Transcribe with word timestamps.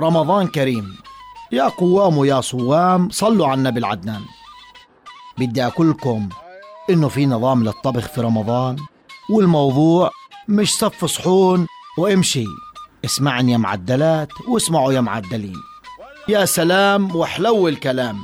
رمضان 0.00 0.46
كريم. 0.46 0.96
يا 1.52 1.68
قوام 1.68 2.18
ويا 2.18 2.40
صوام 2.40 3.10
صلوا 3.10 3.46
على 3.46 3.58
النبي 3.58 3.80
العدنان. 3.80 4.22
بدي 5.38 5.66
أقولكم 5.66 6.28
إنه 6.90 7.08
في 7.08 7.26
نظام 7.26 7.64
للطبخ 7.64 8.08
في 8.08 8.20
رمضان 8.20 8.76
والموضوع 9.30 10.10
مش 10.48 10.74
صف 10.74 11.04
صحون 11.04 11.66
وامشي. 11.98 12.44
اسمعني 13.04 13.52
يا 13.52 13.56
معدلات 13.56 14.28
واسمعوا 14.48 14.92
يا 14.92 15.00
معدلين. 15.00 15.56
يا 16.28 16.44
سلام 16.44 17.16
وحلو 17.16 17.68
الكلام. 17.68 18.18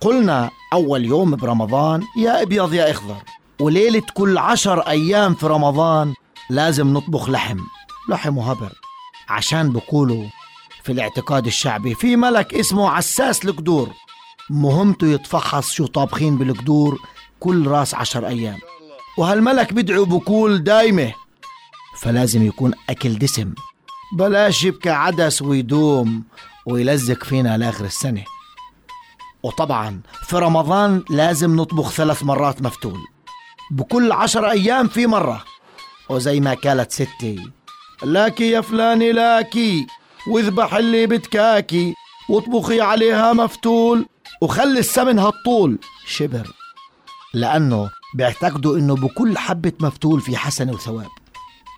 قلنا 0.00 0.50
أول 0.72 1.04
يوم 1.04 1.36
برمضان 1.36 2.02
يا 2.16 2.42
أبيض 2.42 2.74
يا 2.74 2.90
أخضر. 2.90 3.22
وليلة 3.60 4.02
كل 4.14 4.38
عشر 4.38 4.80
أيام 4.80 5.34
في 5.34 5.46
رمضان 5.46 6.14
لازم 6.50 6.92
نطبخ 6.92 7.28
لحم. 7.28 7.58
لحم 8.08 8.38
وهبر. 8.38 8.72
عشان 9.28 9.72
بقولوا 9.72 10.24
في 10.86 10.92
الاعتقاد 10.92 11.46
الشعبي 11.46 11.94
في 11.94 12.16
ملك 12.16 12.54
اسمه 12.54 12.90
عساس 12.90 13.44
القدور. 13.44 13.92
مهمته 14.50 15.06
يتفحص 15.06 15.70
شو 15.70 15.86
طابخين 15.86 16.38
بالقدور 16.38 16.98
كل 17.40 17.66
راس 17.66 17.94
عشر 17.94 18.26
أيام. 18.26 18.58
وهالملك 19.18 19.72
بدعو 19.72 20.04
بكول 20.04 20.64
دايمة. 20.64 21.12
فلازم 22.00 22.46
يكون 22.46 22.72
أكل 22.90 23.18
دسم. 23.18 23.54
بلاش 24.18 24.64
يبكى 24.64 24.90
عدس 24.90 25.42
ويدوم 25.42 26.24
ويلزق 26.66 27.24
فينا 27.24 27.58
لآخر 27.58 27.84
السنة. 27.84 28.24
وطبعا 29.42 30.00
في 30.22 30.36
رمضان 30.36 31.04
لازم 31.10 31.56
نطبخ 31.56 31.90
ثلاث 31.90 32.22
مرات 32.22 32.62
مفتول. 32.62 33.00
بكل 33.70 34.12
عشر 34.12 34.50
أيام 34.50 34.88
في 34.88 35.06
مرة. 35.06 35.44
وزي 36.08 36.40
ما 36.40 36.54
قالت 36.54 36.92
ستي. 36.92 37.50
لاكي 38.02 38.50
يا 38.50 38.60
فلاني 38.60 39.12
لاكي. 39.12 39.86
واذبح 40.28 40.74
اللي 40.74 41.06
بتكاكي 41.06 41.94
واطبخي 42.28 42.80
عليها 42.80 43.32
مفتول 43.32 44.06
وخلي 44.42 44.78
السمن 44.78 45.18
هالطول. 45.18 45.78
شبر. 46.06 46.52
لأنه 47.34 47.90
بيعتقدوا 48.14 48.78
إنه 48.78 48.94
بكل 48.94 49.38
حبة 49.38 49.72
مفتول 49.80 50.20
في 50.20 50.36
حسنة 50.36 50.72
وثواب. 50.72 51.10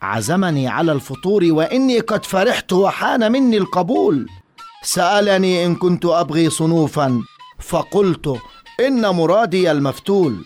عزمني 0.02 0.68
على 0.68 0.92
الفطور 0.92 1.44
وإني 1.44 2.00
قد 2.00 2.24
فرحت 2.24 2.72
وحان 2.72 3.32
مني 3.32 3.56
القبول. 3.56 4.26
سألني 4.82 5.66
إن 5.66 5.74
كنت 5.74 6.04
أبغي 6.04 6.50
صنوفا 6.50 7.22
فقلت 7.58 8.38
إن 8.80 9.08
مرادي 9.08 9.70
المفتول. 9.70 10.44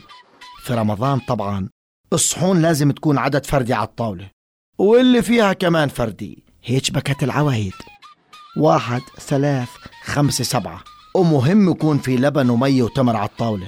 في 0.64 0.75
رمضان 0.75 1.19
طبعا 1.19 1.69
الصحون 2.12 2.62
لازم 2.62 2.91
تكون 2.91 3.19
عدد 3.19 3.47
فردي 3.47 3.75
على 3.75 3.89
الطاولة 3.89 4.31
واللي 4.78 5.22
فيها 5.22 5.53
كمان 5.53 5.89
فردي. 5.89 6.44
هيك 6.64 6.91
بكت 6.91 7.22
العوايد. 7.22 7.72
واحد 8.56 9.00
ثلاث 9.20 9.69
خمسة 10.04 10.44
سبعة. 10.44 10.81
ومهم 11.15 11.71
يكون 11.71 11.99
في 11.99 12.16
لبن 12.16 12.50
ومي 12.50 12.82
وتمر 12.82 13.16
على 13.16 13.28
الطاولة. 13.28 13.66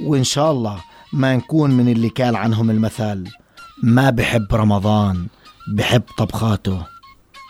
وإن 0.00 0.24
شاء 0.24 0.52
الله 0.52 0.80
ما 1.12 1.36
نكون 1.36 1.70
من 1.70 1.88
اللي 1.88 2.08
قال 2.08 2.36
عنهم 2.36 2.70
المثل 2.70 3.24
ما 3.82 4.10
بحب 4.10 4.54
رمضان 4.54 5.26
بحب 5.74 6.02
طبخاته. 6.18 6.86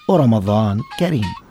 ورمضان 0.09 0.81
كريم. 0.99 1.44